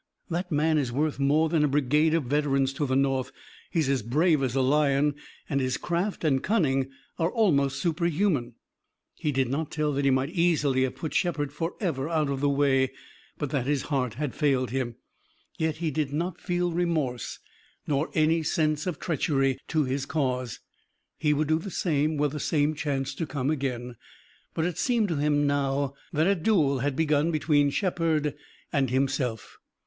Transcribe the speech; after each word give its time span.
That 0.31 0.51
man 0.51 0.79
is 0.79 0.91
worth 0.91 1.19
more 1.19 1.47
than 1.47 1.63
a 1.63 1.67
brigade 1.67 2.15
of 2.15 2.23
veterans 2.23 2.73
to 2.73 2.87
the 2.87 2.95
North. 2.95 3.31
He's 3.69 3.87
as 3.87 4.01
brave 4.01 4.41
as 4.41 4.55
a 4.55 4.61
lion, 4.61 5.13
and 5.47 5.61
his 5.61 5.77
craft 5.77 6.23
and 6.23 6.41
cunning 6.41 6.89
are 7.19 7.29
almost 7.29 7.79
superhuman." 7.79 8.55
He 9.13 9.31
did 9.31 9.47
not 9.47 9.69
tell 9.69 9.93
that 9.93 10.03
he 10.03 10.09
might 10.09 10.31
easily 10.31 10.85
have 10.85 10.95
put 10.95 11.13
Shepard 11.13 11.53
forever 11.53 12.09
out 12.09 12.31
of 12.31 12.39
the 12.39 12.49
way, 12.49 12.91
but 13.37 13.51
that 13.51 13.67
his 13.67 13.83
heart 13.83 14.15
had 14.15 14.33
failed 14.33 14.71
him. 14.71 14.95
Yet 15.59 15.75
he 15.77 15.91
did 15.91 16.11
not 16.11 16.41
feel 16.41 16.71
remorse 16.71 17.37
nor 17.85 18.09
any 18.15 18.41
sense 18.41 18.87
of 18.87 18.97
treachery 18.97 19.59
to 19.67 19.83
his 19.83 20.07
cause. 20.07 20.61
He 21.19 21.31
would 21.31 21.47
do 21.47 21.59
the 21.59 21.69
same 21.69 22.17
were 22.17 22.27
the 22.29 22.39
same 22.39 22.73
chance 22.73 23.13
to 23.13 23.27
come 23.27 23.51
again. 23.51 23.97
But 24.55 24.65
it 24.65 24.79
seemed 24.79 25.09
to 25.09 25.17
him 25.17 25.45
now 25.45 25.93
that 26.11 26.25
a 26.25 26.33
duel 26.33 26.79
had 26.79 26.95
begun 26.95 27.29
between 27.29 27.69
Shepard 27.69 28.33
and 28.73 28.89
himself. 28.89 29.59